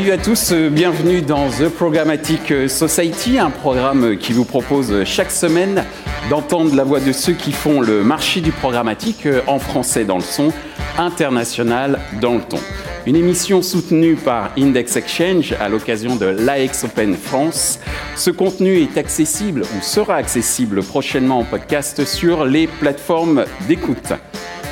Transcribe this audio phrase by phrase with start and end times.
[0.00, 5.84] Salut à tous, bienvenue dans The Programmatic Society, un programme qui vous propose chaque semaine
[6.30, 10.22] d'entendre la voix de ceux qui font le marché du programmatique en français dans le
[10.22, 10.54] son,
[10.96, 12.56] international dans le ton.
[13.04, 17.78] Une émission soutenue par Index Exchange à l'occasion de l'AX Open France.
[18.16, 24.14] Ce contenu est accessible ou sera accessible prochainement en podcast sur les plateformes d'écoute.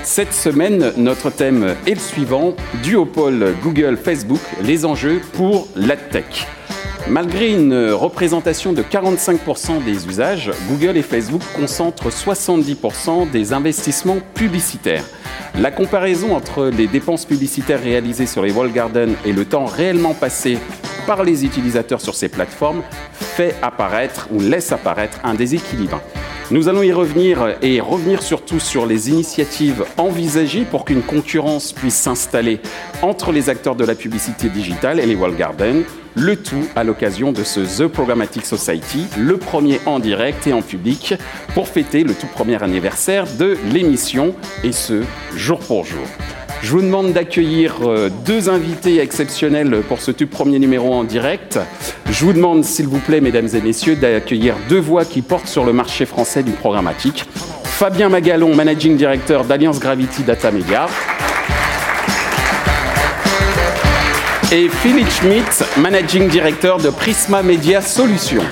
[0.04, 6.46] Cette semaine, notre thème est le suivant, duopole Google-Facebook, les enjeux pour la tech.
[7.08, 15.04] Malgré une représentation de 45% des usages, Google et Facebook concentrent 70% des investissements publicitaires.
[15.58, 20.14] La comparaison entre les dépenses publicitaires réalisées sur les wall gardens et le temps réellement
[20.14, 20.58] passé
[21.08, 26.02] par les utilisateurs sur ces plateformes fait apparaître ou laisse apparaître un déséquilibre.
[26.50, 31.94] Nous allons y revenir et revenir surtout sur les initiatives envisagées pour qu'une concurrence puisse
[31.94, 32.60] s'installer
[33.00, 35.82] entre les acteurs de la publicité digitale et les wall gardens,
[36.14, 40.60] le tout à l'occasion de ce The Programmatic Society, le premier en direct et en
[40.60, 41.14] public,
[41.54, 46.06] pour fêter le tout premier anniversaire de l'émission, et ce, jour pour jour.
[46.62, 51.58] Je vous demande d'accueillir euh, deux invités exceptionnels pour ce tout premier numéro en direct.
[52.10, 55.64] Je vous demande, s'il vous plaît, mesdames et messieurs, d'accueillir deux voix qui portent sur
[55.64, 57.24] le marché français du programmatique.
[57.62, 60.86] Fabien Magalon, Managing Director d'Alliance Gravity Data Media.
[64.50, 68.42] Et Philippe Schmidt, Managing Director de Prisma Media Solutions.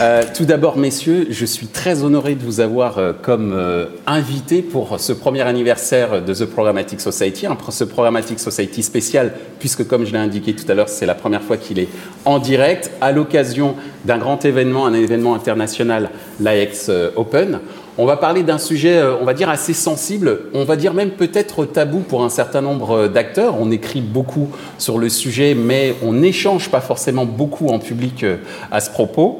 [0.00, 4.60] Euh, tout d'abord, messieurs, je suis très honoré de vous avoir euh, comme euh, invité
[4.60, 10.04] pour ce premier anniversaire de The Programmatic Society, un, ce Programmatic Society spécial, puisque comme
[10.04, 11.88] je l'ai indiqué tout à l'heure, c'est la première fois qu'il est
[12.24, 17.60] en direct, à l'occasion d'un grand événement, un événement international, l'AX Open.
[17.96, 21.10] On va parler d'un sujet, euh, on va dire, assez sensible, on va dire même
[21.10, 23.54] peut-être tabou pour un certain nombre euh, d'acteurs.
[23.60, 28.38] On écrit beaucoup sur le sujet, mais on n'échange pas forcément beaucoup en public euh,
[28.72, 29.38] à ce propos,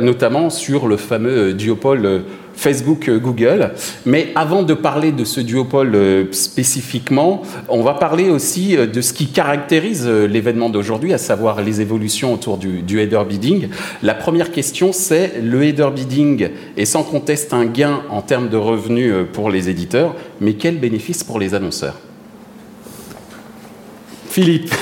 [0.00, 2.22] notamment sur le fameux duopole
[2.60, 3.72] Facebook, euh, Google.
[4.04, 9.00] Mais avant de parler de ce duopole euh, spécifiquement, on va parler aussi euh, de
[9.00, 13.68] ce qui caractérise l'événement d'aujourd'hui, à savoir les évolutions autour du, header bidding.
[14.02, 18.58] La première question, c'est le header bidding est sans conteste un gain en termes de
[18.58, 21.98] revenus pour les éditeurs, mais quel bénéfice pour les annonceurs?
[24.28, 24.72] Philippe.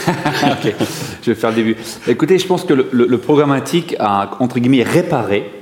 [1.23, 1.77] je vais faire le début.
[2.07, 5.58] Écoutez, je pense que le, le programmatique a, entre guillemets, réparé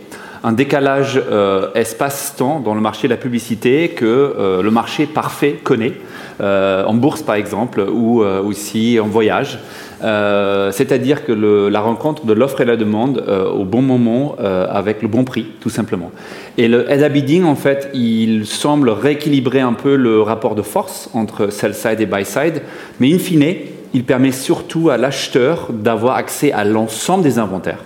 [0.47, 5.59] un décalage euh, espace-temps dans le marché de la publicité que euh, le marché parfait
[5.61, 5.95] connaît,
[6.41, 9.59] euh, en bourse par exemple, ou aussi en voyage.
[10.01, 13.25] C'est-à-dire que la rencontre de l'offre et la demande
[13.57, 16.13] au bon moment avec le bon prix, tout simplement.
[16.59, 21.09] Et le head bidding, en fait, il semble rééquilibrer un peu le rapport de force
[21.15, 22.63] entre sell-side et buy-side,
[23.01, 23.55] mais in fine,
[23.95, 27.83] il permet surtout à l'acheteur d'avoir accès à l'ensemble des inventaires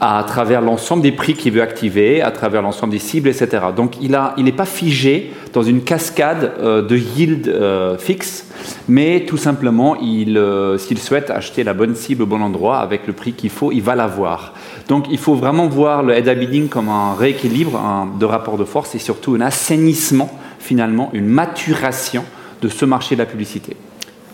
[0.00, 3.66] à travers l'ensemble des prix qu'il veut activer, à travers l'ensemble des cibles, etc.
[3.76, 8.46] Donc il n'est il pas figé dans une cascade euh, de yield euh, fixe,
[8.88, 13.12] mais tout simplement, euh, s'il souhaite acheter la bonne cible au bon endroit avec le
[13.12, 14.54] prix qu'il faut, il va l'avoir.
[14.88, 18.94] Donc il faut vraiment voir le head bidding comme un rééquilibre de rapport de force
[18.94, 22.24] et surtout un assainissement, finalement, une maturation
[22.62, 23.76] de ce marché de la publicité.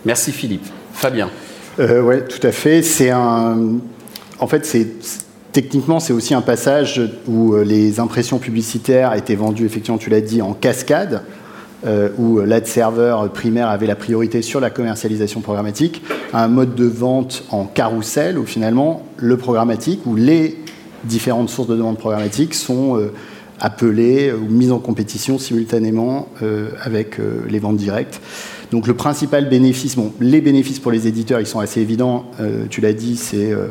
[0.05, 0.67] Merci Philippe.
[0.93, 1.29] Fabien.
[1.79, 2.83] oui, tout à fait.
[2.83, 3.79] C'est un...
[4.39, 5.26] En fait, c'est
[5.57, 10.21] Techniquement, c'est aussi un passage où euh, les impressions publicitaires étaient vendues, effectivement, tu l'as
[10.21, 11.23] dit, en cascade,
[11.87, 16.03] euh, où l'ad serveur primaire avait la priorité sur la commercialisation programmatique,
[16.35, 20.59] à un mode de vente en carrousel, où finalement, le programmatique, où les
[21.05, 23.15] différentes sources de demande programmatique sont euh,
[23.59, 26.29] appelées ou mises en compétition simultanément
[26.83, 27.17] avec
[27.49, 28.21] les ventes directes.
[28.71, 32.31] Donc le principal bénéfice, les bénéfices pour les éditeurs, ils sont assez évidents.
[32.69, 33.69] tu l'as dit, c'est euh,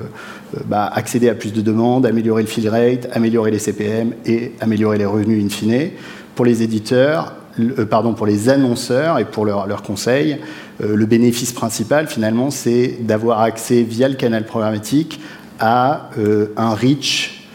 [0.65, 4.97] bah, accéder à plus de demandes, améliorer le fill rate, améliorer les CPM et améliorer
[4.97, 5.89] les revenus in fine.
[6.36, 10.38] Pour les éditeurs, euh, pardon, pour les annonceurs et pour leurs conseils,
[10.83, 15.19] euh, le bénéfice principal finalement, c'est d'avoir accès via le canal programmatique
[15.59, 16.09] à
[16.57, 17.48] un reach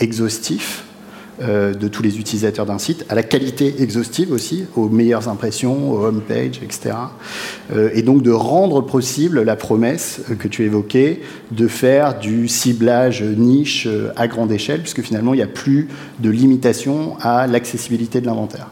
[0.00, 0.85] exhaustif euh,
[1.40, 6.04] de tous les utilisateurs d'un site, à la qualité exhaustive aussi, aux meilleures impressions, aux
[6.04, 6.94] homepage, etc.
[7.72, 13.22] Euh, et donc de rendre possible la promesse que tu évoquais de faire du ciblage
[13.22, 15.88] niche euh, à grande échelle, puisque finalement il n'y a plus
[16.20, 18.68] de limitation à l'accessibilité de l'inventaire.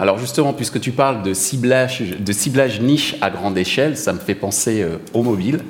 [0.00, 4.18] Alors justement, puisque tu parles de ciblage, de ciblage niche à grande échelle, ça me
[4.18, 5.60] fait penser au mobile.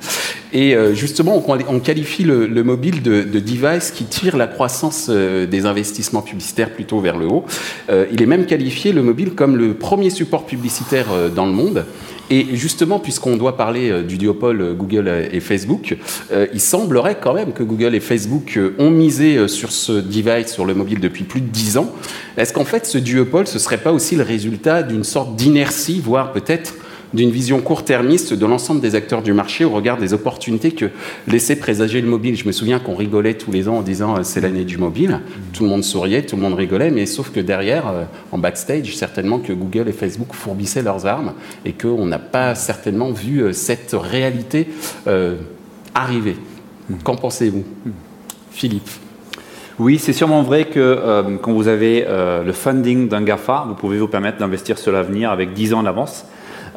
[0.53, 6.21] Et justement, on, qualifie le, mobile de, de, device qui tire la croissance des investissements
[6.21, 7.45] publicitaires plutôt vers le haut.
[7.89, 11.85] il est même qualifié, le mobile, comme le premier support publicitaire dans le monde.
[12.31, 15.97] Et justement, puisqu'on doit parler euh, du duopole euh, Google et Facebook,
[16.31, 20.65] euh, il semblerait quand même que Google et Facebook ont misé sur ce device, sur
[20.65, 21.91] le mobile, depuis plus de 10 ans.
[22.37, 26.31] Est-ce qu'en fait, ce duopole, ce serait pas aussi le résultat d'une sorte d'inertie, voire
[26.31, 26.75] peut-être
[27.13, 30.89] d'une vision court-termiste de l'ensemble des acteurs du marché au regard des opportunités que
[31.27, 32.35] laissait présager le mobile.
[32.35, 35.21] Je me souviens qu'on rigolait tous les ans en disant euh, c'est l'année du mobile.
[35.53, 38.95] Tout le monde souriait, tout le monde rigolait, mais sauf que derrière, euh, en backstage,
[38.95, 41.33] certainement que Google et Facebook fourbissaient leurs armes
[41.65, 44.67] et qu'on n'a pas certainement vu euh, cette réalité
[45.95, 46.35] arriver.
[47.03, 47.63] Qu'en pensez-vous
[48.51, 48.89] Philippe?
[49.79, 52.05] Oui, c'est sûrement vrai que quand vous avez
[52.45, 56.25] le funding d'un GAFA, vous pouvez vous permettre d'investir sur l'avenir avec 10 ans d'avance.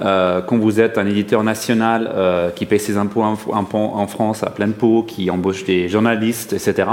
[0.01, 4.51] Euh, quand vous êtes un éditeur national euh, qui paye ses impôts en, France à
[4.51, 6.89] pleine pot, qui embauche des journalistes, etc.,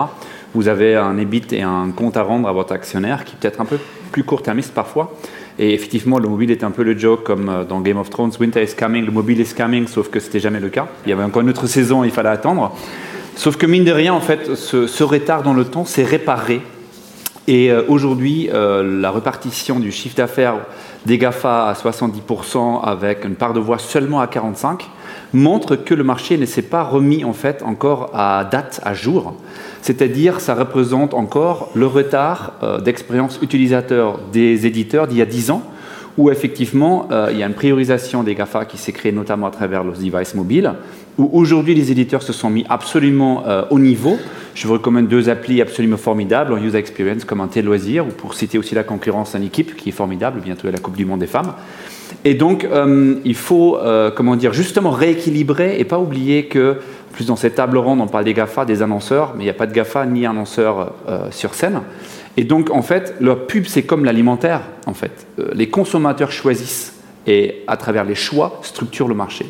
[0.54, 3.62] vous avez un EBIT et un compte à rendre à votre actionnaire qui peut être
[3.62, 3.78] un peu
[4.12, 5.16] plus court-termiste parfois.
[5.60, 8.32] Et effectivement, le mobile est un peu le joke, comme euh, dans Game of Thrones,
[8.40, 10.88] Winter is coming, le mobile is coming, sauf que c'était jamais le cas.
[11.06, 12.76] Il y avait encore une autre saison, il fallait attendre.
[13.36, 16.62] Sauf que mine de rien, en fait, ce retard dans le temps s'est réparé.
[17.48, 20.58] Et aujourd'hui, la répartition du chiffre d'affaires
[21.06, 24.78] des GAFA à 70% avec une part de voix seulement à 45%
[25.34, 29.36] montre que le marché ne s'est pas remis en fait encore à date, à jour.
[29.82, 35.52] C'est-à-dire, ça représente encore le retard euh, d'expérience utilisateur des éditeurs d'il y a 10
[35.52, 35.64] ans,
[36.18, 39.52] où effectivement, euh, il y a une priorisation des GAFA qui s'est créée notamment à
[39.52, 40.74] travers les devices mobiles,
[41.20, 44.18] où aujourd'hui les éditeurs se sont mis absolument euh, au niveau.
[44.56, 48.10] Je vous recommande deux applis absolument formidables en user experience comme un tel loisir, ou
[48.10, 51.06] pour citer aussi la concurrence en équipe qui est formidable, bientôt à la Coupe du
[51.06, 51.54] Monde des femmes.
[52.26, 53.78] Et donc, euh, il faut,
[54.16, 56.78] comment dire, justement rééquilibrer et pas oublier que,
[57.12, 59.54] plus dans cette table ronde, on parle des GAFA, des annonceurs, mais il n'y a
[59.54, 60.94] pas de GAFA ni annonceurs
[61.30, 61.82] sur scène.
[62.40, 65.28] Et donc, en fait, leur pub, c'est comme l'alimentaire, en fait.
[65.40, 66.94] Euh, les consommateurs choisissent
[67.28, 69.46] et, à travers les choix, structurent le marché.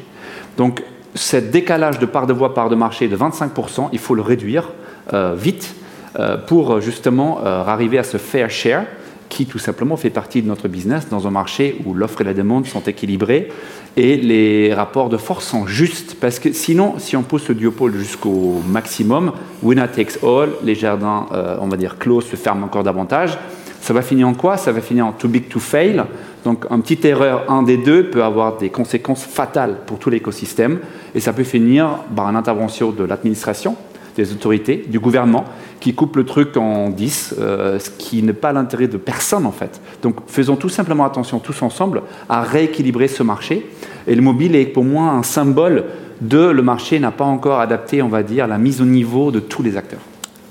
[0.57, 0.81] Donc,
[1.16, 4.70] ce décalage de part de voix, part de marché de 25%, il faut le réduire
[5.14, 5.76] euh, vite
[6.20, 8.86] euh, pour justement arriver à ce fair share
[9.30, 12.34] qui tout simplement fait partie de notre business dans un marché où l'offre et la
[12.34, 13.50] demande sont équilibrées
[13.96, 16.18] et les rapports de force sont justes.
[16.20, 19.32] Parce que sinon, si on pousse le duopole jusqu'au maximum,
[19.64, 23.38] winner takes all, les jardins, euh, on va dire, clos se ferment encore davantage.
[23.81, 24.58] Ça va finir en quoi?
[24.58, 26.04] Ça va finir en too big to fail.
[26.44, 30.80] Donc, une petite erreur, un des deux, peut avoir des conséquences fatales pour tout l'écosystème.
[31.16, 33.76] Et ça peut finir par une intervention de l'administration,
[34.16, 35.46] des autorités, du gouvernement,
[35.80, 39.52] qui coupe le truc en 10, euh, ce qui n'est pas l'intérêt de personne en
[39.52, 39.80] fait.
[40.02, 43.70] Donc faisons tout simplement attention tous ensemble à rééquilibrer ce marché.
[44.08, 45.86] Et le mobile est pour moi un symbole
[46.22, 49.40] de le marché n'a pas encore adapté, on va dire, la mise au niveau de
[49.40, 50.02] tous les acteurs.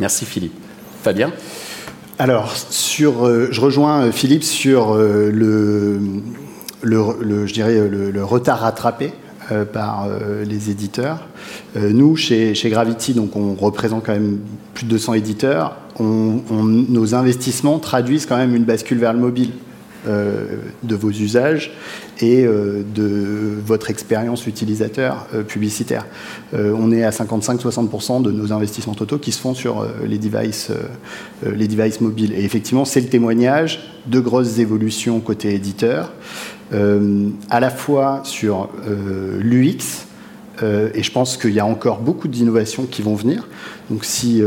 [0.00, 0.54] Merci Philippe.
[1.02, 1.30] Fabien?
[2.18, 5.32] Alors, sur, euh, je rejoins euh, Philippe sur le,
[6.82, 9.12] le, je dirais, le retard rattrapé
[9.50, 11.20] euh, par euh, les éditeurs.
[11.74, 14.40] Euh, nous, chez, Gravity, donc on représente quand même
[14.74, 15.76] plus de 200 éditeurs.
[16.00, 19.52] nos investissements traduisent quand même une bascule vers le mobile.
[20.08, 21.72] De vos usages
[22.20, 26.06] et de votre expérience utilisateur publicitaire.
[26.52, 30.70] on est à 55-60% de nos investissements totaux qui se font sur les, devices,
[31.44, 32.32] les devices mobiles.
[32.32, 36.12] Et effectivement, c'est le témoignage de grosses évolutions côté éditeur.
[36.72, 40.06] Euh, à la fois sur euh, l'UX,
[40.62, 43.46] euh, et je pense qu'il y a encore beaucoup d'innovations qui vont venir.
[43.90, 44.42] Donc, si,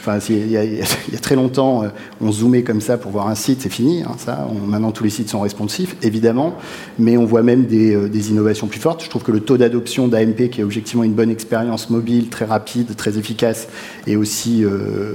[0.00, 1.84] enfin, il, y a, très longtemps,
[2.20, 4.02] on zoomait comme ça pour voir un site, c'est fini.
[4.02, 4.46] Hein, ça.
[4.66, 6.56] maintenant, tous les sites sont responsifs, évidemment,
[6.98, 9.02] mais on voit même des, des innovations plus fortes.
[9.02, 12.44] Je trouve que le taux d'adoption d'AMP, qui est objectivement une bonne expérience mobile, très
[12.44, 13.68] rapide, très efficace,
[14.06, 14.62] est aussi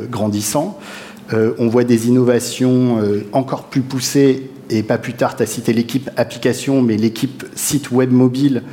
[0.10, 0.80] grandissant.
[1.32, 2.98] on voit des innovations
[3.32, 7.92] encore plus poussées et pas plus tard, tu as cité l'équipe application, mais l'équipe site
[7.92, 8.64] web mobile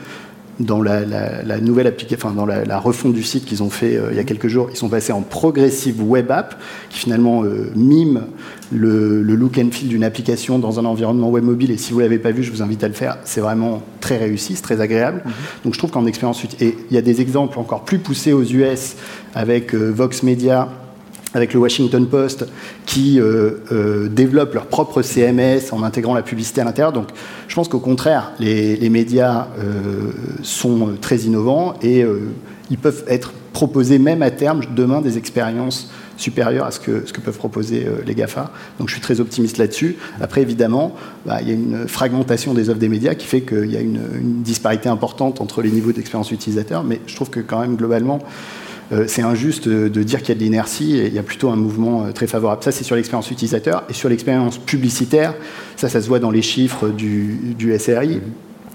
[0.61, 4.17] dans la, nouvelle application, enfin dans la, refonte du site qu'ils ont fait euh, il
[4.17, 6.61] y a quelques jours, ils sont passés en progressive web app,
[6.91, 8.27] qui finalement euh, mime
[8.73, 11.71] le, look and feel d'une application dans un environnement web mobile.
[11.71, 13.19] Et si vous l'avez pas vu, je vous invite à le faire.
[13.25, 15.23] C'est vraiment très réussi, c'est très agréable.
[15.25, 15.33] Mhm.
[15.65, 18.45] Donc je trouve qu'en expérience, et il y a des exemples encore plus poussés aux
[18.45, 18.97] US
[19.35, 20.69] avec euh, Vox Media
[21.39, 22.47] avec le Washington Post,
[22.85, 26.93] qui euh, euh, développent leur propre CMS en intégrant la publicité à l'intérieur.
[26.93, 27.09] Donc
[27.47, 30.11] je pense qu'au contraire, les, médias euh,
[30.43, 32.05] sont très innovants et
[32.71, 37.13] ils peuvent être proposés même à terme demain des expériences supérieur à ce que, ce
[37.13, 38.51] que peuvent proposer les GAFA.
[38.81, 39.97] Donc je suis très optimiste là-dessus.
[40.21, 43.71] Après, évidemment, bah, il y a une fragmentation des offres des médias qui fait qu'il
[43.71, 44.01] y a une,
[44.43, 48.68] disparité importante entre les niveaux d'expérience utilisateur, mais je trouve que quand même, globalement, euh,
[49.07, 52.05] c'est injuste de dire qu'il y a de l'inertie il y a plutôt un mouvement
[52.05, 52.63] euh, très favorable.
[52.63, 53.85] Ça, c'est sur l'expérience utilisateur.
[53.89, 55.35] Et sur l'expérience publicitaire,
[55.77, 58.21] ça, ça se voit dans les chiffres du, du SRI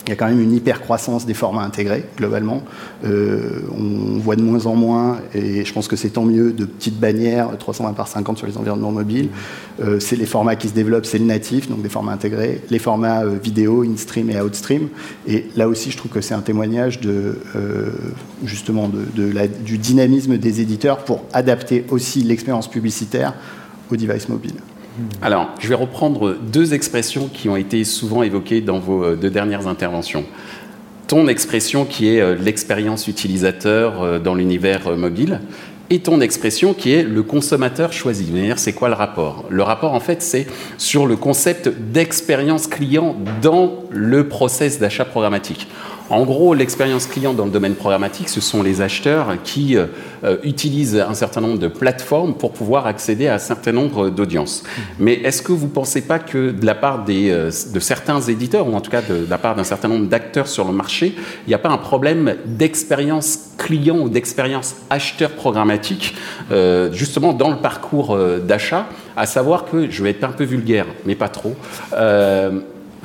[0.05, 2.63] il y a quand même une hyper croissance des formats intégrés globalement.
[3.05, 6.65] Euh, on voit de moins en moins, et je pense que c'est tant mieux, de
[6.65, 9.29] petites bannières 320 par 50 sur les environnements mobiles.
[9.81, 12.79] Euh, c'est les formats qui se développent, c'est le natif, donc des formats intégrés, les
[12.79, 14.89] formats euh, vidéo, in-stream et out-stream.
[15.25, 17.38] Et là aussi, je trouve que c'est un témoignage de,
[18.43, 23.33] justement du dynamisme des éditeurs pour adapter aussi l'expérience publicitaire
[23.89, 24.55] aux devices mobiles.
[25.22, 29.30] Alors, je vais reprendre deux expressions qui ont été souvent évoquées dans vos euh, deux
[29.30, 30.24] dernières interventions.
[31.08, 35.42] Ton expression qui est euh, l'expérience utilisateur euh, dans l'univers mobile
[35.90, 38.32] et ton expression qui est le consommateur choisi.
[38.56, 39.46] C'est quoi le rapport?
[39.50, 40.48] Le rapport, en fait, c'est
[40.78, 45.68] sur le concept d'expérience client dans le process d'achat programmatique.
[46.10, 49.86] En gros, l'expérience client dans le domaine programmatique, ce sont les acheteurs qui euh,
[50.24, 54.63] euh, utilisent un certain nombre de plateformes pour pouvoir accéder à un certain nombre d'audiences.
[55.00, 58.67] Mais est-ce que vous ne pensez pas que de la part euh, de certains éditeurs,
[58.67, 61.15] ou en tout cas de, la part d'un certain nombre d'acteurs sur le marché,
[61.48, 66.15] il n'y a pas un problème d'expérience client ou d'expérience acheteur programmatique,
[66.91, 71.15] justement dans le parcours d'achat, à savoir que, je vais être un peu vulgaire, mais
[71.15, 71.55] pas trop,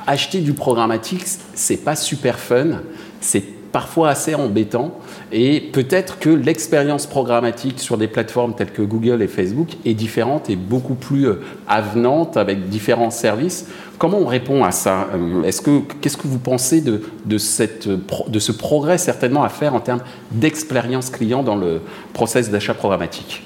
[0.09, 1.23] acheter du programmatique,
[1.53, 2.81] c'est pas super fun,
[3.21, 4.97] c'est parfois assez embêtant.
[5.31, 10.49] Et peut-être que l'expérience programmatique sur des plateformes telles que Google et Facebook est différente
[10.49, 13.67] et beaucoup plus euh, avenante avec différents services.
[13.99, 17.87] Comment on répond à ça euh, Est-ce que qu'est-ce que vous pensez de, de, cette,
[17.87, 20.01] de ce progrès certainement à faire en termes
[20.31, 21.81] d'expérience client dans le
[22.13, 23.43] process d'achat programmatique?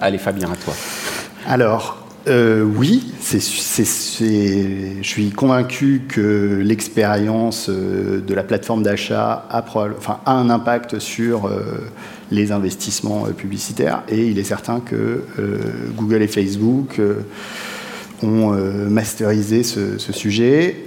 [0.00, 0.74] Allez Fabien, à toi.
[1.46, 3.38] Alors, euh, oui, je
[5.02, 9.62] suis convaincu que l'expérience euh, de la plateforme d'achat a
[10.26, 11.60] un impact sur euh,
[12.30, 15.22] les investissements publicitaires et il est certain que
[15.96, 17.00] Google et Facebook
[18.22, 18.52] ont
[18.88, 20.86] masterisé ce, ce sujet.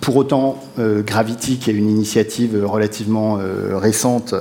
[0.00, 3.38] pour autant, Gravity, qui est une initiative relativement
[3.74, 4.34] récente,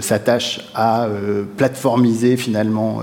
[0.00, 1.08] s'attache à
[1.56, 3.00] plateformiser finalement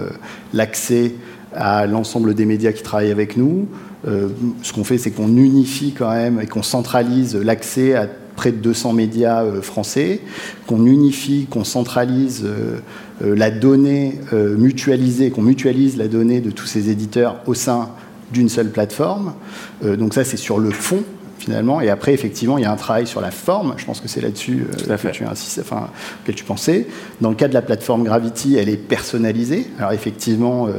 [0.54, 1.16] l'accès
[1.56, 3.68] à l'ensemble des médias qui travaillent avec nous.
[4.08, 4.30] Euh,
[4.62, 8.58] ce qu'on fait, c'est qu'on unifie quand même et qu'on centralise l'accès à près de
[8.58, 10.20] 200 médias euh, français,
[10.68, 12.80] qu'on unifie, qu'on centralise euh,
[13.22, 17.90] la donnée mutualisée, qu'on mutualise la donnée de tous ces éditeurs au sein
[18.34, 19.34] d'une seule plateforme.
[19.82, 21.04] donc ça, c'est sur le fond
[21.38, 21.82] finalement.
[21.82, 23.74] Et après, effectivement, il y a un travail sur la forme.
[23.78, 25.90] Je pense que c'est là-dessus euh, que tu insistes, enfin,
[26.24, 26.88] auquel tu pensais.
[27.22, 29.68] Dans le cas de la plateforme Gravity, elle est personnalisée.
[29.78, 30.72] Alors effectivement, euh,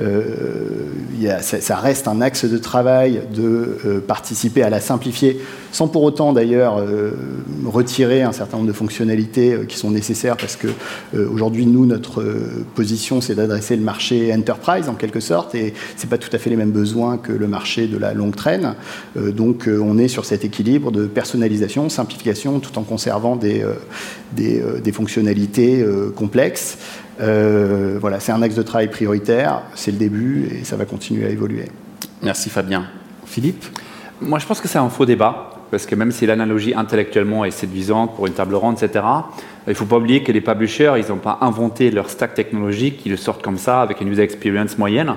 [0.00, 5.40] euh, ça, reste un axe de travail de participer à la simplifier,
[5.72, 6.82] sans pour autant d'ailleurs
[7.66, 10.68] retirer un certain nombre de fonctionnalités qui sont nécessaires, parce que
[11.16, 12.24] aujourd'hui, nous, notre
[12.74, 16.50] position, c'est d'adresser le marché enterprise en quelque sorte, et c'est pas tout à fait
[16.50, 18.74] les mêmes besoins que le marché de la longue traîne.
[19.16, 23.74] donc, on est sur cet équilibre de personnalisation, simplification, tout en conservant des, euh,
[24.40, 26.78] euh, des, fonctionnalités euh, complexes.
[27.18, 31.30] voilà, c'est un axe de travail prioritaire, c'est le début et ça va continuer à
[31.30, 31.66] évoluer.
[32.22, 32.86] Merci Fabien.
[33.24, 33.64] Philippe?
[34.20, 37.50] Moi je pense que c'est un faux débat, parce que même si l'analogie intellectuellement est
[37.50, 39.04] séduisante pour une table ronde, etc.,
[39.66, 43.02] il ne faut pas oublier que les publishers, ils n'ont pas inventé leur stack technologique,
[43.04, 45.14] ils le sortent comme ça avec une user experience moyenne.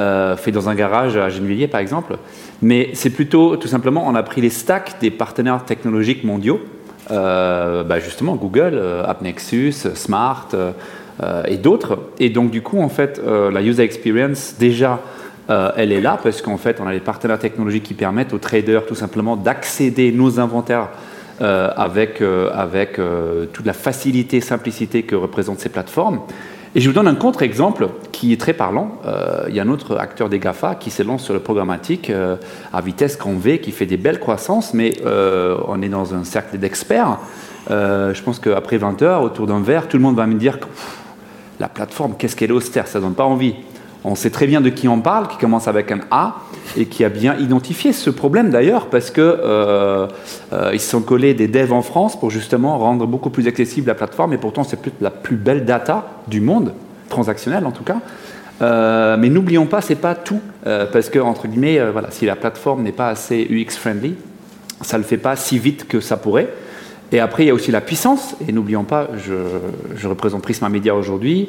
[0.00, 2.18] Euh, fait dans un garage à Gennevilliers par exemple.
[2.62, 6.60] Mais c'est plutôt, tout simplement, on a pris les stacks des partenaires technologiques mondiaux,
[7.10, 10.48] euh, bah, justement Google, euh, AppNexus, Smart
[11.48, 11.98] et d'autres.
[12.20, 15.00] Et donc du coup, en fait, la user experience, déjà,
[15.48, 18.86] elle est là parce qu'en fait, on a les partenaires technologiques qui permettent aux traders
[18.86, 20.90] tout simplement d'accéder nos inventaires
[21.40, 22.22] avec,
[22.54, 23.00] avec
[23.52, 26.20] toute la facilité, simplicité que représentent ces plateformes.
[26.74, 29.00] Et je vous donne un contre-exemple qui est très parlant.
[29.06, 32.10] Euh, il y a un autre acteur des GAFA qui se lance sur le programmatique
[32.10, 32.36] euh,
[32.72, 36.24] à vitesse grand V, qui fait des belles croissances, mais euh, on est dans un
[36.24, 37.18] cercle d'experts.
[37.70, 40.66] je pense qu'après 20 heures, autour d'un verre, tout le monde va me dire que
[41.58, 43.54] la plateforme, qu'est-ce qu'elle est austère, ça ne donne pas envie.
[44.04, 46.36] On sait très bien de qui on parle, qui commence avec un A
[46.76, 50.06] et qui a bien identifié ce problème d'ailleurs parce que euh,
[50.52, 53.88] euh, ils se sont collés des devs en France pour justement rendre beaucoup plus accessible
[53.88, 56.74] la plateforme et pourtant c'est la plus belle data du monde,
[57.08, 57.98] transactionnelle en tout cas.
[58.60, 60.40] Euh, mais n'oublions pas, c'est pas tout
[60.92, 64.14] parce que entre guillemets, voilà, si la plateforme n'est pas assez UX friendly,
[64.82, 66.48] ça le fait pas si vite que ça pourrait.
[67.10, 68.36] Et après, il y a aussi la puissance.
[68.46, 69.32] Et n'oublions pas, je,
[69.96, 71.48] je représente Prisma Media aujourd'hui.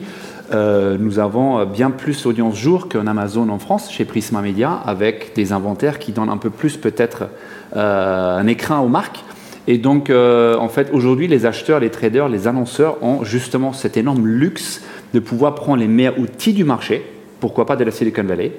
[0.51, 5.51] Nous avons bien plus d'audience jour qu'un Amazon en France chez Prisma Media avec des
[5.51, 7.29] inventaires qui donnent un peu plus peut-être
[7.75, 9.24] un écrin aux marques.
[9.68, 14.25] Et donc, en fait, aujourd'hui, les acheteurs, les traders, les annonceurs ont justement cet énorme
[14.25, 14.82] luxe
[15.13, 17.03] de pouvoir prendre les meilleurs outils du marché,
[17.39, 18.51] pourquoi pas de la Silicon Valley,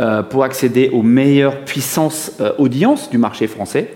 [0.00, 3.92] euh, pour accéder aux meilleures puissances euh, audience du marché français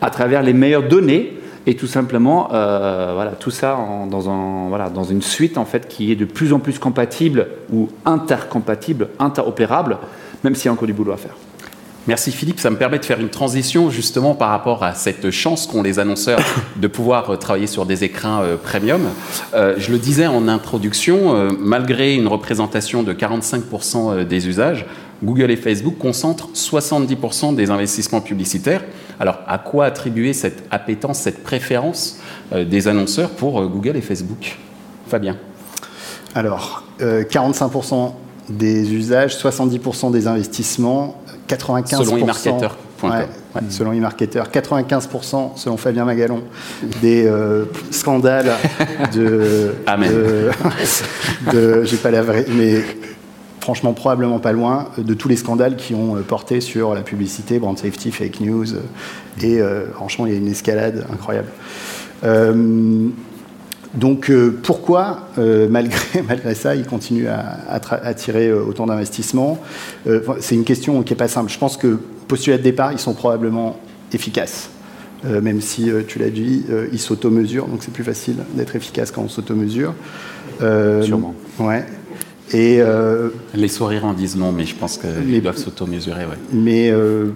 [0.00, 1.32] à travers les meilleures données
[1.70, 3.78] et tout simplement euh, voilà tout ça
[4.10, 9.98] dans une suite en fait qui est de plus en plus compatible ou intercompatible interopérable
[10.42, 11.36] même s'il y a encore du boulot à faire.
[12.08, 15.68] Merci Philippe, ça me permet de faire une transition justement par rapport à cette chance
[15.68, 16.40] qu'ont les annonceurs
[16.76, 19.02] de pouvoir travailler sur des écrans premium.
[19.52, 24.86] je le disais en introduction, malgré une représentation de 45% des usages,
[25.22, 28.82] Google et Facebook concentrent 70% des investissements publicitaires.
[29.20, 32.18] Alors, à quoi attribuer cette appétence, cette préférence
[32.54, 34.56] euh, des annonceurs pour euh, Google et Facebook?
[35.08, 35.36] Fabien
[36.34, 38.08] Alors, 45% euh,
[38.48, 42.04] des usages, 70% des investissements, 95%.
[42.04, 42.68] Selon eMarketer.
[43.02, 43.26] Ouais,
[43.68, 46.42] selon eMarketer, 95% selon Fabien Magalon
[47.00, 47.30] des
[47.90, 48.52] scandales
[49.14, 49.74] de.
[49.86, 50.12] Amen.
[51.52, 52.82] de j'ai pas la vraie, mais
[53.70, 57.02] franchement probablement pas loin euh, de tous les scandales qui ont euh, porté sur la
[57.02, 58.74] publicité, brand safety, fake news.
[58.74, 58.80] Euh,
[59.44, 59.60] et
[59.94, 61.48] franchement, il y a une escalade incroyable.
[63.94, 64.30] donc
[64.62, 65.28] pourquoi,
[65.70, 69.58] malgré, malgré ça, ils continuent à, attirer autant d'investissements
[70.40, 71.50] C'est une question qui n'est pas simple.
[71.50, 71.98] Je pense que
[72.28, 73.78] postulat de départ, ils sont probablement
[74.12, 74.68] efficaces.
[75.24, 79.28] même si, tu l'as dit, ils s'automesurent, donc c'est plus facile d'être efficace quand on
[79.28, 79.94] s'automesure.
[80.58, 81.34] Sûrement.
[81.58, 81.86] Ouais.
[82.52, 86.24] Et, euh, les sourires en disent non, mais je pense qu'ils doivent s'auto-mesurer.
[86.24, 86.38] Ouais.
[86.52, 87.30] Mais euh,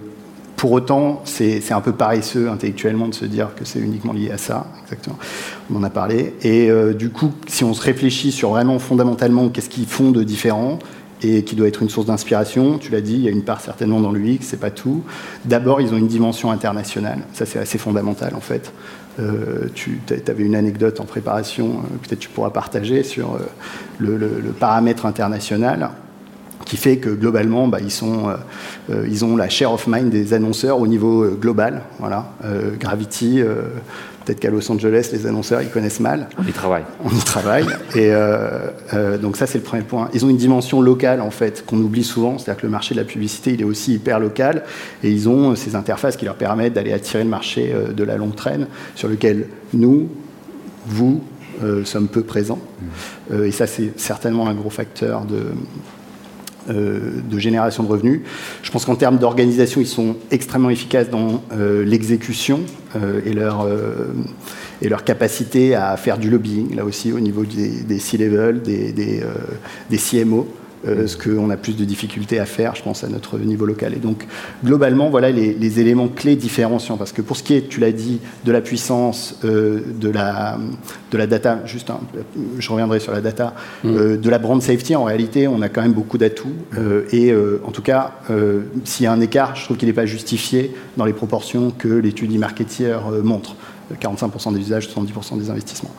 [0.57, 4.39] pour autant, c'est un peu paresseux intellectuellement de se dire que c'est uniquement lié à
[4.39, 4.67] ça.
[4.83, 5.19] Exactement.
[5.73, 6.35] On en a parlé.
[6.43, 10.23] Et euh, du coup, si on se réfléchit sur vraiment fondamentalement qu'est-ce qu'ils font de
[10.23, 10.79] différent
[11.23, 13.61] et qui doit être une source d'inspiration, tu l'as dit, il y a une part
[13.61, 15.03] certainement dans l'UX, c'est pas tout.
[15.45, 17.21] D'abord, ils ont une dimension internationale.
[17.33, 18.73] Ça, c'est assez fondamental en fait.
[19.21, 23.39] Euh, tu avais une anecdote en préparation, euh, peut-être tu pourras partager sur euh,
[23.99, 25.91] le, paramètre international
[26.65, 28.35] qui fait que globalement, bah, ils, sont,
[28.89, 31.83] ils ont la share of mind des annonceurs au niveau global.
[31.99, 32.33] Voilà.
[32.81, 33.43] Gravity,
[34.25, 36.29] Peut-être qu'à Los Angeles, les annonceurs, ils connaissent mal.
[36.39, 36.85] On y travaille.
[37.05, 37.67] On y travaille.
[37.95, 40.09] Et euh, euh, donc ça, c'est le premier point.
[40.15, 42.39] Ils ont une dimension locale, en fait, qu'on oublie souvent.
[42.39, 44.63] C'est-à-dire que le marché de la publicité, il est aussi hyper local.
[45.03, 48.17] Et ils ont euh, ces interfaces qui leur permettent d'aller attirer le marché de la
[48.17, 50.09] longue traîne, sur lequel nous,
[50.87, 51.23] vous,
[51.85, 52.59] sommes peu présents.
[53.31, 53.45] Mmh.
[53.45, 55.51] et ça, c'est certainement un gros facteur de, euh,
[56.69, 58.21] de génération de revenus.
[58.63, 62.61] Je pense qu'en termes d'organisation, ils sont extrêmement efficaces dans euh, l'exécution
[62.97, 63.69] euh, et, leur,
[64.83, 70.49] et leur capacité à faire du lobbying, là aussi au niveau des, C-level, des CMO.
[70.87, 73.95] Euh, ce qu'on a plus de difficultés à faire, je pense, à notre niveau local.
[73.95, 74.27] Et donc,
[74.63, 76.97] globalement, voilà les, éléments clés différenciants.
[76.97, 80.59] Parce que pour ce qui est, tu l'as dit, de la puissance, euh, de, la,
[81.11, 81.91] de la data, juste,
[82.59, 83.89] je reviendrai sur la data, mm.
[83.89, 86.53] euh, de la brand safety, en réalité, on a quand même beaucoup d'atouts.
[87.13, 87.33] et
[87.65, 88.13] en tout cas,
[88.85, 91.89] s'il y a un écart, je trouve qu'il n'est pas justifié dans les proportions que
[91.89, 93.57] l'étude e-marketeer montre.
[93.93, 95.91] 45% des usages, 70% des investissements.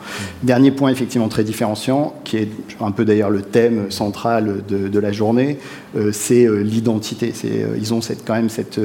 [0.42, 2.48] Dernier point effectivement très différenciant, qui est
[2.80, 5.58] un peu d'ailleurs le thème central de, la journée,
[5.96, 7.32] euh, c'est euh, l'identité.
[7.44, 8.80] Euh, ils ont cette, quand même cette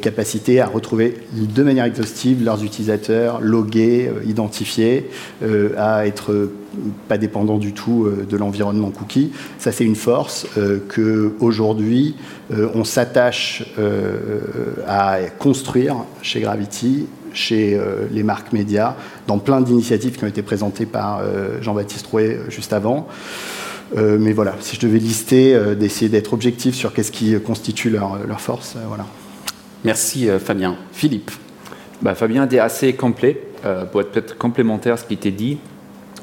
[0.00, 5.08] capacité à retrouver de manière exhaustive leurs utilisateurs, logués, identifiés,
[5.76, 6.50] à être
[7.08, 9.32] pas dépendants du tout de l'environnement cookie.
[9.58, 10.46] Ça, c'est une force
[10.88, 12.16] que aujourd'hui
[12.50, 13.64] on s'attache
[14.86, 18.94] à construire chez Gravity chez euh, les marques médias,
[19.26, 23.08] dans plein d'initiatives qui ont été présentées par euh, Jean-Baptiste Rouet euh, juste avant.
[23.96, 28.40] mais voilà, si je devais lister, d'essayer d'être objectif sur qu'est-ce qui constitue leur, leur
[28.40, 29.06] force, voilà.
[29.82, 30.76] Merci Fabien.
[30.92, 31.30] Philippe
[32.02, 33.40] bah, Fabien était assez complet.
[33.90, 35.56] pour être peut-être complémentaire à ce qui était dit,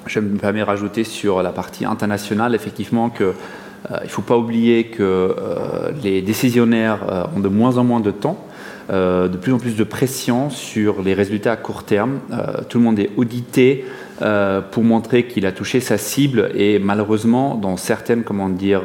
[0.06, 3.34] je me permets de rajouter sur la partie internationale, effectivement, que
[3.90, 5.36] il ne faut pas oublier que
[6.04, 8.46] les décisionnaires ont de moins en moins de temps.
[8.92, 12.20] Euh, de plus en plus de pression sur les résultats à court terme.
[12.32, 13.84] Euh, tout le monde est audité
[14.22, 18.84] euh, pour montrer qu'il a touché sa cible et malheureusement, dans certaines comment dire,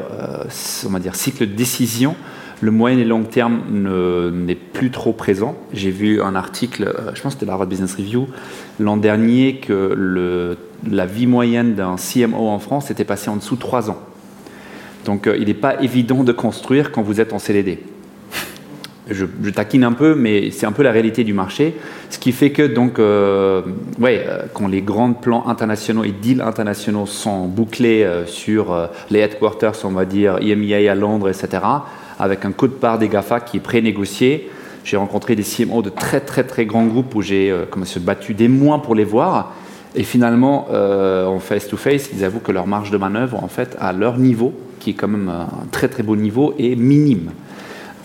[0.86, 2.16] on va cycles de décision,
[2.62, 3.60] le moyen et long terme
[4.32, 5.54] n'est plus trop présent.
[5.74, 8.26] J'ai vu un article, je pense que c'était la Harvard Business Review,
[8.78, 10.56] l'an dernier, que
[10.90, 13.98] la vie moyenne d'un CMO en France était passée en dessous de 3 ans.
[15.04, 17.78] Donc il n'est pas évident de construire quand vous êtes en CDD.
[19.10, 21.74] je, taquine un peu, mais c'est un peu la réalité du marché.
[22.10, 23.62] Ce qui fait que, donc, euh,
[23.98, 29.20] ouais, euh, quand les grands plans internationaux et deals internationaux sont bouclés euh, sur les
[29.20, 31.62] headquarters, on va dire, EMEA à Londres, etc.,
[32.18, 34.50] avec un code part des GAFA qui est pré-négocié,
[34.84, 38.48] j'ai rencontré des CMO de très, très, très grands groupes où j'ai se battu des
[38.48, 39.54] mois pour les voir.
[39.94, 44.18] Et finalement, en face-to-face, ils avouent que leur marge de manœuvre, en fait, à leur
[44.18, 47.30] niveau, qui est quand même un très, très beau niveau, est minime.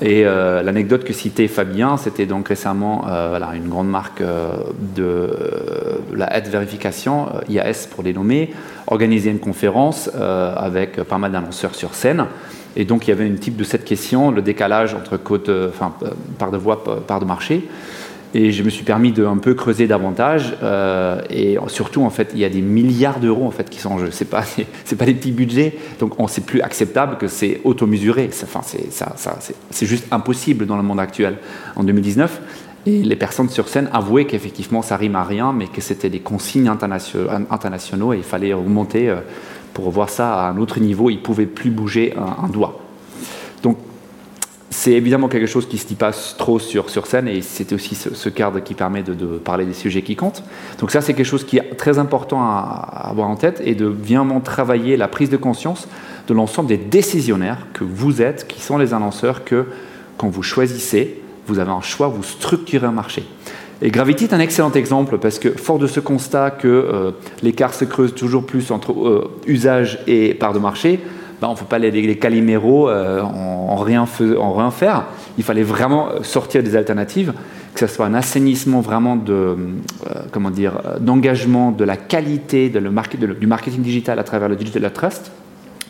[0.01, 4.51] Et euh, l'anecdote que citait Fabien, c'était donc récemment euh, voilà, une grande marque euh,
[4.93, 5.29] de
[6.13, 8.53] la aide vérification, IAS pour les nommer,
[8.87, 12.25] organisé une conférence avec pas mal d'annonceurs sur scène.
[12.75, 15.17] Et donc il y avait une type de cette question, le décalage entre
[15.69, 15.93] enfin,
[16.37, 17.67] part de voie, part de marché.
[18.37, 20.57] Et je me suis permis de un peu creuser davantage.
[20.61, 23.91] Euh, et surtout, en fait, il y a des milliards d'euros en fait qui sont
[23.91, 24.09] en jeu.
[24.11, 24.43] C'est pas
[24.83, 25.77] c'est pas des petits budgets.
[26.01, 28.29] Donc, on c'est plus acceptable que c'est automesuré.
[28.43, 29.15] Enfin, c'est ça,
[29.69, 31.37] c'est juste impossible dans le monde actuel
[31.77, 32.41] en 2019.
[32.87, 36.19] Et les personnes sur scène avouaient qu'effectivement, ça rime à rien, mais que c'était des
[36.19, 39.21] consignes internationaux et il fallait remonter euh,
[39.73, 41.09] pour voir ça à un autre niveau.
[41.09, 42.84] Ils pouvaient plus bouger un doigt.
[44.85, 47.95] C'est évidemment quelque chose qui se dit pas trop sur, sur scène et c'est aussi
[47.95, 50.43] ce, cadre qui permet de, parler des sujets qui comptent.
[50.77, 53.87] Donc ça, c'est quelque chose qui est très important à, avoir en tête et de
[53.87, 55.87] vraiment travailler la prise de conscience
[56.27, 59.65] de l'ensemble des décisionnaires que vous êtes, qui sont les annonceurs, que
[60.19, 63.23] quand vous choisissez, vous avez un choix, vous structurez un marché.
[63.81, 67.73] Et Gravity est un excellent exemple parce que, fort de ce constat que euh, l'écart
[67.73, 70.99] se creuse toujours plus entre euh, usage et part de marché,
[71.41, 74.05] bah, on ne peut pas les, les caliméros euh, en, rien
[74.71, 75.05] faire.
[75.37, 77.33] Il fallait vraiment sortir des alternatives,
[77.73, 79.55] que ce soit un assainissement vraiment de, euh,
[80.31, 85.31] comment dire, d'engagement de la qualité du marketing digital à travers le Digital Trust,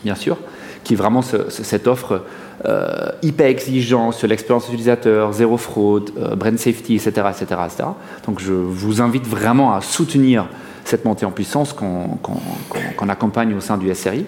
[0.02, 0.36] bien sûr,
[0.82, 2.22] qui est vraiment cette offre
[2.64, 7.88] euh, hyper exigeante sur l'expérience utilisateur, zéro fraude, brand safety, etc., etc., etc.
[8.26, 10.46] Donc je vous invite vraiment à soutenir
[10.84, 14.24] cette montée en puissance qu'on accompagne au sein du SRI.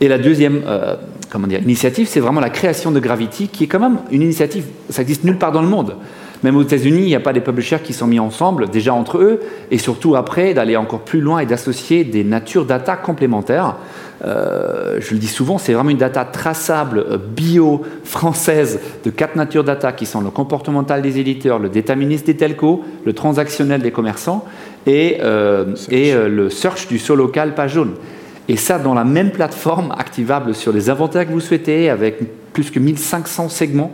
[0.00, 0.96] Et la deuxième euh,
[1.30, 4.64] comment dire, initiative, c'est vraiment la création de Gravity, qui est quand même une initiative,
[4.90, 5.96] ça existe nulle part dans le monde.
[6.42, 9.18] Même aux États-Unis, il n'y a pas des publishers qui sont mis ensemble, déjà entre
[9.18, 13.76] eux, et surtout après, d'aller encore plus loin et d'associer des natures data complémentaires.
[14.24, 19.36] Euh, je le dis souvent, c'est vraiment une data traçable, euh, bio, française, de quatre
[19.36, 23.90] natures data qui sont le comportemental des éditeurs, le déterministe des telcos, le transactionnel des
[23.90, 24.44] commerçants
[24.86, 25.18] et,
[25.90, 27.94] et le search du saut local page jaune.
[28.48, 32.70] Et ça, dans la même plateforme, activable sur les inventaires que vous souhaitez, avec plus
[32.70, 33.92] que 1500 segments,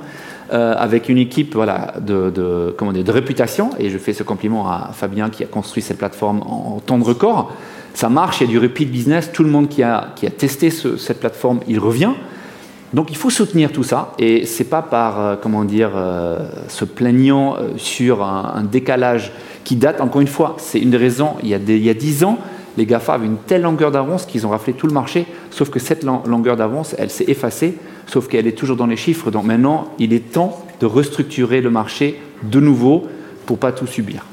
[0.53, 3.71] euh, avec une équipe voilà, de, comment dire, de réputation.
[3.79, 7.05] Et je fais ce compliment à Fabien qui a construit cette plateforme en, temps de
[7.05, 7.53] record.
[7.95, 9.31] Ça marche, il y a du repeat business.
[9.33, 12.12] Tout le monde qui a, qui a testé cette plateforme, il revient.
[12.93, 16.85] Donc il faut soutenir tout ça et c'est pas par euh, comment dire euh, se
[16.85, 19.33] plaignant sur un, décalage
[19.65, 22.37] qui date encore une fois c'est une des raisons il y a dix ans
[22.77, 25.79] les GAFA avaient une telle longueur d'avance qu'ils ont raflé tout le marché, sauf que
[25.79, 29.31] cette longueur d'avance, elle s'est effacée, sauf qu'elle est toujours dans les chiffres.
[29.31, 33.07] Donc maintenant, il est temps de restructurer le marché de nouveau
[33.47, 34.25] pour pas tout subir.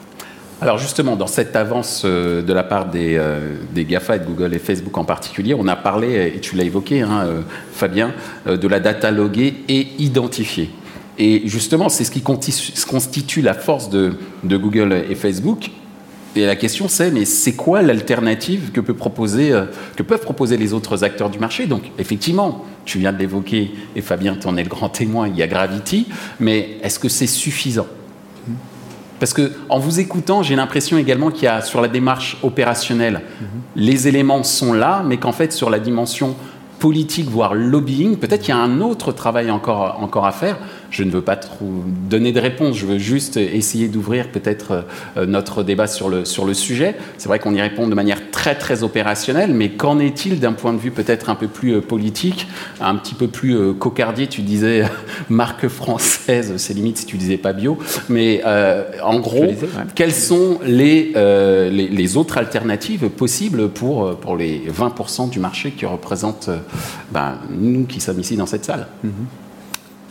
[0.62, 4.26] Alors justement, dans cette avance euh, de la part des, euh, des, GAFA et de
[4.26, 8.14] Google et Facebook en particulier, on a parlé, et tu l'as évoqué, hein, euh, Fabien,
[8.46, 10.70] de la data loguée et identifiée.
[11.18, 14.14] Et justement, c'est ce qui constitue la force de
[14.46, 15.70] Google et Facebook,
[16.36, 19.66] et la question c'est, mais c'est quoi l'alternative que, peut proposer, euh,
[19.96, 21.66] que peuvent proposer les autres acteurs du marché?
[21.66, 25.36] Donc effectivement, tu viens de l'évoquer, et Fabien, tu en es le grand témoin, il
[25.36, 26.08] y a Gravity,
[26.40, 27.88] mais est-ce que c'est suffisant?
[29.20, 33.22] Parce que en vous écoutant, j'ai l'impression également qu'il y a sur la démarche opérationnelle,
[33.42, 33.48] mhm.
[33.76, 36.36] les éléments sont là, mais qu'en fait sur la dimension
[36.80, 40.58] politique, voire lobbying, peut-être qu'il y a un autre travail encore, encore à faire
[40.92, 41.70] je ne veux pas trop
[42.10, 44.86] donner de réponse, je veux juste essayer d'ouvrir peut-être
[45.18, 46.96] euh, notre débat sur le, sur le sujet.
[47.18, 50.74] C'est vrai qu'on y répond de manière très très opérationnelle, mais qu'en est-il d'un point
[50.74, 52.48] de vue peut-être un peu plus euh, politique,
[52.82, 54.84] un petit peu plus euh, cocardier Tu disais
[55.30, 57.78] marque française, c'est limite si tu disais pas bio,
[58.10, 58.42] mais
[59.04, 59.46] en gros,
[59.96, 61.14] quelles sont les,
[61.72, 66.50] les, autres alternatives possibles pour, pour les 20% du marché qui représentent
[67.12, 68.88] ben, nous qui sommes ici dans cette salle?
[69.06, 69.10] Mm-hmm.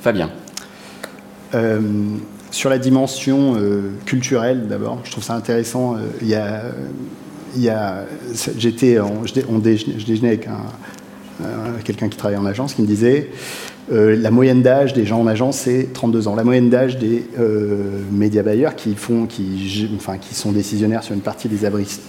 [0.01, 0.31] Fabien.
[1.55, 1.81] Euh,
[2.51, 5.97] sur la dimension euh, culturelle, d'abord, je trouve ça intéressant.
[5.97, 8.05] Euh, il y a,
[8.57, 10.41] j'étais, je déjeunais
[11.41, 13.31] avec quelqu'un qui travaille en agence qui me disait
[13.91, 16.35] la moyenne d'âge des gens en agence, c'est 32 ans.
[16.35, 17.25] La moyenne d'âge des
[18.13, 19.89] médias bailleurs qui, font, qui
[20.33, 21.65] sont décisionnaires sur une partie des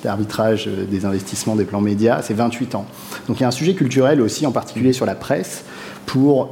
[0.06, 2.86] arbitrages des investissements des plans médias, c'est 28 ans.
[3.30, 5.63] Donc il y a un sujet culturel aussi, en particulier sur la presse,
[6.11, 6.49] pour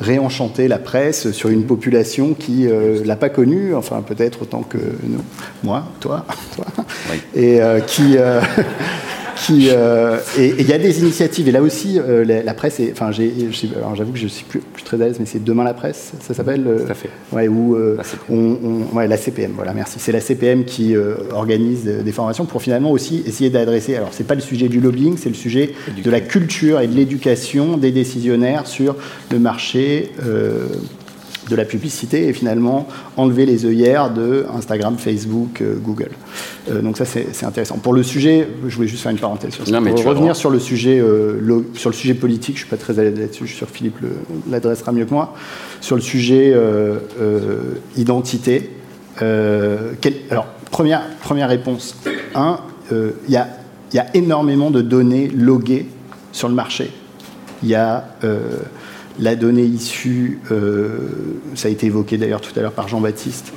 [0.00, 4.78] réenchanter la presse sur une population qui ne l'a pas connue, enfin peut-être autant que
[4.78, 5.20] nous,
[5.62, 6.26] moi, toi,
[6.56, 6.66] toi,
[7.34, 8.16] et qui
[9.50, 11.48] euh, et il y a des initiatives.
[11.48, 15.16] Et là aussi, euh, la, presse, enfin, j'avoue que je suis plus, très à l'aise,
[15.20, 17.10] mais c'est Demain la presse, ça s'appelle euh, Tout à fait.
[17.32, 18.18] Ouais, où, la, CPM.
[18.30, 19.98] On, ouais, la CPM, voilà, merci.
[19.98, 20.94] C'est la CPM qui
[21.32, 23.96] organise des formations pour finalement aussi essayer d'adresser.
[23.96, 26.94] Alors, c'est pas le sujet du lobbying, c'est le sujet de la culture et de
[26.94, 28.96] l'éducation des décisionnaires sur
[29.30, 30.12] le marché
[31.48, 36.10] de la publicité et finalement enlever les œillères de Instagram, Facebook, euh, Google.
[36.70, 37.76] Euh, donc ça c'est intéressant.
[37.76, 39.80] Pour le sujet, je voulais juste faire une parenthèse sur ça.
[39.80, 43.02] pour revenir sur le sujet euh, sur le sujet politique, je suis pas très à
[43.02, 43.44] l'aise là-dessus.
[43.44, 43.98] Je suis sûr que Philippe
[44.50, 45.34] l'adressera mieux que moi.
[45.80, 46.54] Sur le sujet
[47.96, 48.70] identité.
[49.20, 51.96] alors première première réponse.
[52.34, 52.58] Un,
[52.90, 53.48] il y a
[53.92, 55.86] il y a énormément de données loguées
[56.32, 56.90] sur le marché.
[57.62, 58.04] Il y a
[59.18, 60.98] la donnée issue, euh,
[61.54, 63.52] ça a été évoqué d'ailleurs tout à l'heure par Jean-Baptiste,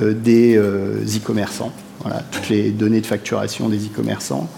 [0.00, 4.48] euh, des euh, e-commerçants, voilà, toutes les données de facturation des e-commerçants.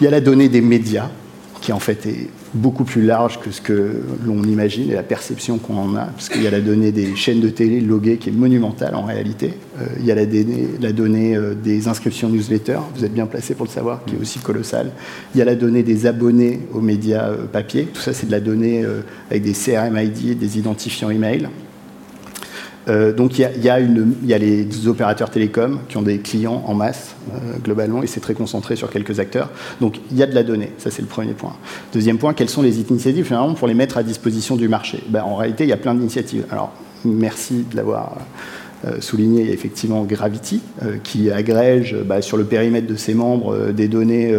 [0.00, 1.10] Il y a la donnée des médias,
[1.60, 5.58] qui en fait est beaucoup plus large que ce que l'on imagine et la perception
[5.58, 8.30] qu'on en a, parce qu'il y a la donnée des chaînes de télé loguées qui
[8.30, 9.52] est monumentale en réalité.
[9.80, 10.26] Euh, il y a la
[10.92, 14.38] donnée, euh, des inscriptions newsletter, vous êtes bien placé pour le savoir, qui est aussi
[14.38, 14.90] colossale.
[15.34, 18.32] Il y a la donnée des abonnés aux médias euh, papier, tout ça c'est de
[18.32, 18.84] la donnée
[19.30, 21.48] avec des CRM ID, des identifiants email.
[22.88, 23.78] Euh, donc il y, a,
[24.38, 28.76] les opérateurs télécoms qui ont des clients en masse euh, globalement et c'est très concentré
[28.76, 29.50] sur quelques acteurs.
[29.80, 31.54] Donc il y a de la donnée, ça c'est le premier point.
[31.92, 35.02] Deuxième point, quelles sont les initiatives finalement pour les mettre à disposition du marché?
[35.08, 36.46] Ben, En réalité, il y a plein d'initiatives.
[36.50, 36.72] Alors
[37.04, 38.20] merci de l'avoir euh,
[39.00, 40.60] souligné, y a effectivement Gravity
[41.04, 44.34] qui agrège bah, sur le périmètre de ses membres des données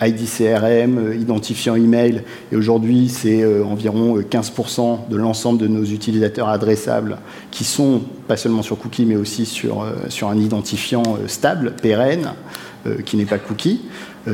[0.00, 2.22] ID CRM, euh, identifiant email,
[2.52, 7.18] et aujourd'hui c'est euh, environ 15% euh, de l'ensemble de nos utilisateurs adressables
[7.50, 12.32] qui sont pas seulement sur cookie mais aussi sur, sur un identifiant stable, pérenne,
[13.04, 13.80] qui n'est pas cookie.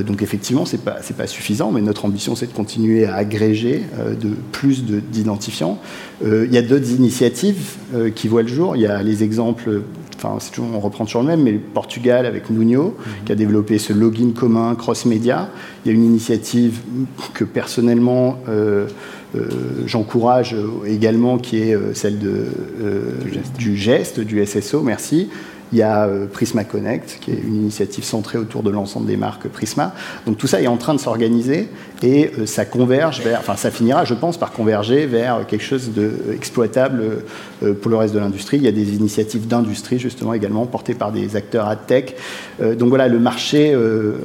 [0.03, 3.83] Donc effectivement, ce n'est pas, pas, suffisant, mais notre ambition, c'est de continuer à agréger
[4.21, 5.79] de plus d'identifiants.
[6.25, 7.77] Il y a d'autres initiatives
[8.15, 8.77] qui voient le jour.
[8.77, 9.83] Il y a les exemples
[10.59, 14.33] on reprend toujours le même, mais le Portugal avec Nuno, qui a développé ce login
[14.35, 15.49] commun cross-média.
[15.85, 16.81] Il y a une initiative
[17.35, 18.87] que personnellement euh,
[19.37, 19.49] euh,
[19.87, 22.47] j'encourage également, qui est euh, celle de,
[23.59, 24.21] du, geste.
[24.21, 25.29] du SSO, merci,
[25.75, 29.17] il y a euh, Prisma Connect, qui est une initiative centrée autour de l'ensemble des
[29.17, 29.93] marques Prisma.
[30.25, 31.69] Donc tout ça est en train de s'organiser
[32.01, 35.91] et euh, ça converge vers, enfin ça finira, je pense, par converger vers quelque chose
[35.91, 37.03] d'exploitable
[37.65, 38.59] euh, pour le reste de l'industrie.
[38.59, 42.15] Il y a des initiatives d'industrie justement également portées par des acteurs à tech.
[42.61, 43.77] Donc voilà, le marché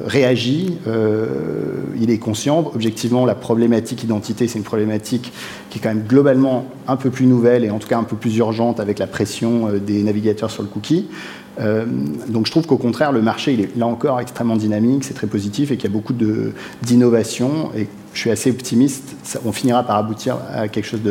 [0.06, 0.76] réagit,
[2.00, 2.70] il est conscient.
[2.74, 5.32] Objectivement, la problématique identité, c'est une problématique
[5.68, 8.16] qui est quand même globalement un peu plus nouvelle et en tout cas un peu
[8.16, 11.06] plus urgente avec la pression des navigateurs sur le cookie.
[11.60, 11.84] Euh,
[12.28, 15.26] donc je trouve qu'au contraire, le marché, il est là encore extrêmement dynamique, c'est très
[15.26, 16.14] positif et qu'il y a beaucoup
[16.82, 17.70] d'innovation.
[17.76, 21.02] Et je suis assez optimiste, on finira par aboutir à quelque chose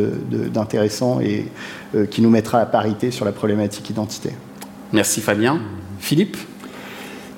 [0.54, 1.46] d'intéressant et
[1.96, 4.32] euh, qui nous mettra à parité sur la problématique identité.
[4.92, 5.60] Merci Fabien.
[6.00, 6.38] Philippe?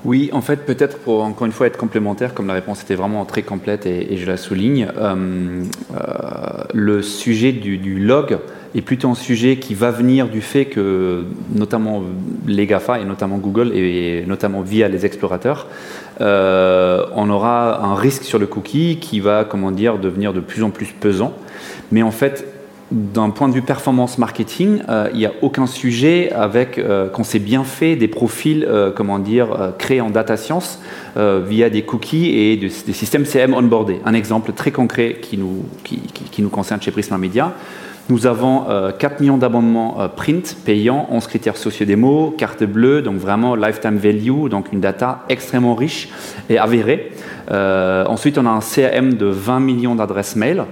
[0.03, 3.23] Oui, en fait, peut-être pour encore une fois être complémentaire, comme la réponse était vraiment
[3.23, 5.63] très complète et, je la souligne, euh,
[6.73, 8.39] le sujet du, du log,
[8.75, 12.03] est plutôt un sujet qui va venir du fait que, notamment
[12.47, 15.67] les GAFA et notamment Google, et notamment via les explorateurs,
[16.21, 20.63] euh, on aura un risque sur le cookie qui va, comment dire, devenir de plus
[20.63, 21.33] en plus pesant.
[21.91, 22.47] Mais en fait,
[22.91, 27.23] d'un point de vue performance marketing, euh, il n'y a aucun sujet avec euh, qu'on
[27.23, 30.79] s'est bien fait des profils, comment dire, créés en data science
[31.15, 33.99] via des cookies et des, systèmes CM onboardés.
[34.05, 37.53] Un exemple très concret qui nous, qui, qui nous concerne chez Prisma Media.
[38.09, 38.65] Nous avons
[38.97, 43.97] 4 euh, millions d'abonnements euh, print payants, 11 critères socio-démo, carte bleue, donc vraiment lifetime
[43.97, 46.09] value, donc une data extrêmement riche
[46.49, 47.11] et avérée.
[47.51, 50.65] Euh, ensuite, on a un CRM de 20 millions d'adresses mail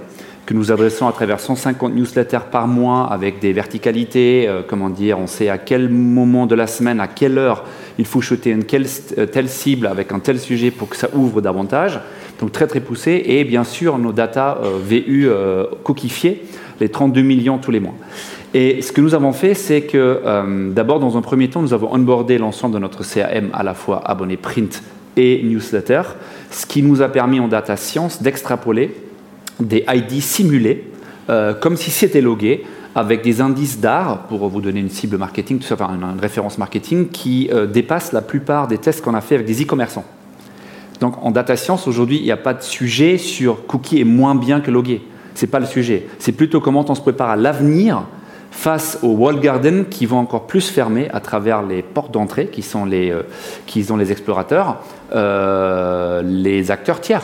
[0.44, 5.28] que nous adressons à travers 150 newsletters par mois avec des verticalités, comment dire, on
[5.28, 7.64] sait à quel moment de la semaine, à quelle heure
[7.98, 12.00] il faut shooter une telle cible avec un tel sujet pour que ça ouvre davantage.
[12.40, 15.28] Donc très très poussé et bien sûr nos data VU
[15.84, 16.42] cookifiées
[16.80, 17.94] les 32 millions tous les mois.
[18.52, 21.72] Et ce que nous avons fait, c'est que euh, d'abord, dans un premier temps, nous
[21.72, 24.82] avons onboardé l'ensemble de notre CAM, à la fois abonnés print
[25.16, 26.02] et newsletter,
[26.50, 28.94] ce qui nous a permis en data science d'extrapoler
[29.60, 30.84] des ID simulés,
[31.28, 32.64] euh, comme si c'était logué,
[32.94, 37.48] avec des indices d'art, pour vous donner une cible marketing, enfin, une, référence marketing, qui
[37.52, 40.04] euh, dépasse la plupart des tests qu'on a fait avec des e-commerçants.
[41.00, 44.34] Donc en data science, aujourd'hui, il n'y a pas de sujet sur cookie est moins
[44.34, 45.02] bien que logué
[45.40, 46.06] c'est pas le sujet.
[46.18, 48.02] C'est plutôt comment on se prépare à l'avenir
[48.50, 52.60] face aux wall gardens qui vont encore plus fermer à travers les portes d'entrée qui
[52.60, 53.22] sont les, euh,
[53.64, 54.82] qui sont les explorateurs,
[55.14, 57.22] euh, les acteurs tiers.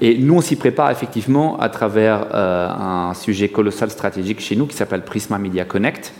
[0.00, 4.66] Et nous, on s'y prépare effectivement à travers euh, un sujet colossal stratégique chez nous
[4.66, 6.14] qui s'appelle Prisma Media Connect,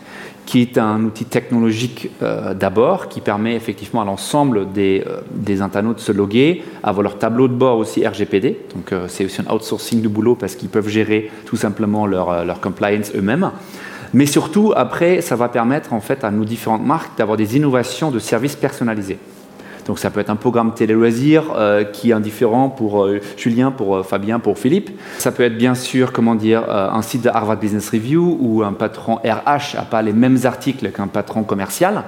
[0.49, 2.09] qui est un outil technologique
[2.55, 7.49] d'abord, qui permet effectivement à l'ensemble des, des, internautes de se loguer, avoir leur tableau
[7.49, 8.59] de bord aussi RGPD.
[8.75, 12.63] Donc c'est aussi un outsourcing du boulot parce qu'ils peuvent gérer tout simplement leur, leur
[12.63, 13.51] compliance eux-mêmes.
[14.15, 18.11] Mais surtout, après, ça va permettre en fait à nos différentes marques d'avoir des innovations
[18.11, 19.19] de services personnalisés.
[19.89, 23.97] Donc ça peut être un programme télé-loisirs euh, qui est indifférent pour euh, Julien, pour
[23.97, 24.91] euh, Fabien, pour Philippe.
[25.17, 28.75] Ça peut être bien sûr, comment dire, un site de Harvard Business Review où un
[28.75, 32.05] patron RH n'a pas les mêmes articles qu'un patron commercial.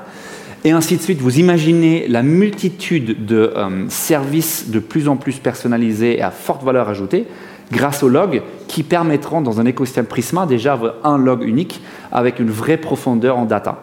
[0.62, 1.22] Et ainsi de suite.
[1.22, 3.50] Vous imaginez la multitude de
[3.88, 7.26] services de plus en plus personnalisés et à forte valeur ajoutée
[7.72, 11.80] grâce aux logs qui permettront dans un écosystème Prisma déjà un log unique
[12.12, 13.80] avec une vraie profondeur en data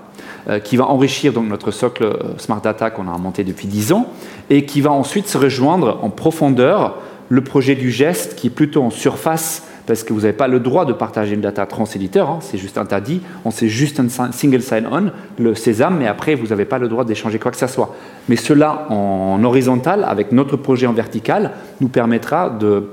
[0.60, 4.08] qui va enrichir donc notre socle euh, Smart Data qu'on a monté depuis 10 ans
[4.50, 6.96] et qui va ensuite se rejoindre en profondeur
[7.30, 10.60] le projet du geste qui est plutôt en surface parce que vous n'avez pas le
[10.60, 14.62] droit de partager une data transéditeur, hein, c'est juste interdit, on sait juste un single
[14.62, 17.96] sign-on, le sésame, mais après vous n'avez pas le droit d'échanger quoi que ce soit.
[18.28, 22.90] Mais cela en horizontal, avec notre projet en vertical, nous permettra de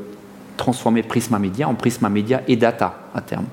[0.57, 3.47] transformer Prisma Media en Prisma Media et Data à terme.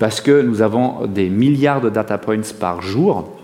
[0.00, 3.39] Parce que nous avons des milliards de data points par jour euh,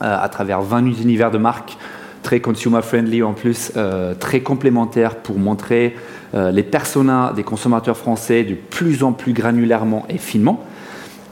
[0.00, 1.76] à travers 20 univers de marques
[2.22, 5.96] très consumer friendly en plus, euh, très complémentaires pour montrer
[6.34, 10.64] euh, les personas des consommateurs français de plus en plus granulairement et finement.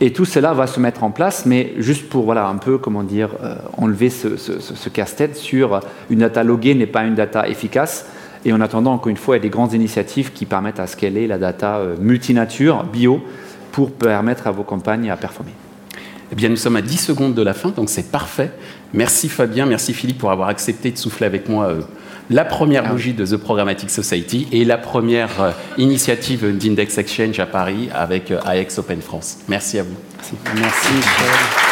[0.00, 3.02] Et tout cela va se mettre en place, mais juste pour voilà un peu comment
[3.02, 3.30] dire
[3.76, 8.06] enlever ce, casse-tête sur une data loguée n'est pas une data efficace.
[8.44, 10.86] Et en attendant, encore une fois, il y a des grandes initiatives qui permettent à
[10.86, 13.20] scaler la data euh, multinature, bio,
[13.72, 15.52] pour permettre à vos campagnes à performer.
[16.30, 18.52] Eh bien, nous sommes à 10 secondes de la fin, donc c'est parfait.
[18.92, 21.80] Merci Fabien, merci Philippe pour avoir accepté de souffler avec moi euh,
[22.30, 27.38] la première ah bougie de The Programmatic Society et la première euh, initiative d'Index Exchange
[27.38, 29.38] à Paris avec AX Open France.
[29.48, 29.96] Merci à vous.
[30.18, 30.34] Merci.
[30.54, 31.67] merci